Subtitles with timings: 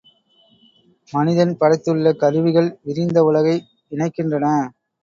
[1.09, 3.55] மனிதன் படைத்துள்ள கருவிகள், விரிந்த உலகை
[3.91, 4.47] இணைக்கின்றன.